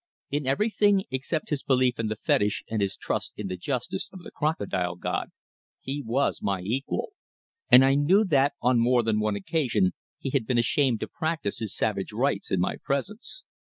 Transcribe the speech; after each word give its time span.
In 0.31 0.47
everything 0.47 1.05
except 1.11 1.51
his 1.51 1.61
belief 1.61 1.99
in 1.99 2.07
the 2.07 2.15
fetish 2.15 2.63
and 2.67 2.81
his 2.81 2.97
trust 2.97 3.33
in 3.37 3.49
the 3.49 3.55
justice 3.55 4.09
of 4.11 4.23
the 4.23 4.31
Crocodile 4.31 4.95
god, 4.95 5.29
he 5.79 6.01
was 6.03 6.41
my 6.41 6.61
equal; 6.61 7.11
and 7.69 7.85
I 7.85 7.93
knew 7.93 8.25
that, 8.25 8.53
on 8.63 8.79
more 8.79 9.03
than 9.03 9.19
one 9.19 9.35
occasion, 9.35 9.93
he 10.17 10.31
had 10.31 10.47
been 10.47 10.57
ashamed 10.57 11.01
to 11.01 11.07
practise 11.07 11.59
his 11.59 11.75
savage 11.75 12.11
rites 12.13 12.49
in 12.49 12.59
my 12.59 12.77
presence. 12.83 13.45